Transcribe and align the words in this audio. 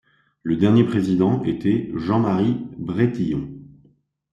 Le 0.41 0.55
dernier 0.57 0.83
président 0.83 1.43
était 1.43 1.91
Jean-Marie 1.93 2.57
Brétillon. 2.79 3.47